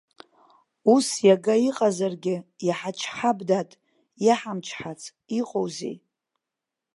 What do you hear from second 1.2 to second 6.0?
иага иҟазаргьы, иҳачҳап, дад, иаҳмычҳац иҟоузеи!